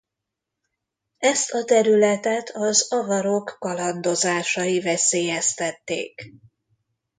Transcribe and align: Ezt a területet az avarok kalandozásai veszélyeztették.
Ezt 1.17 1.51
a 1.51 1.63
területet 1.65 2.49
az 2.53 2.91
avarok 2.93 3.55
kalandozásai 3.59 4.79
veszélyeztették. 4.79 6.33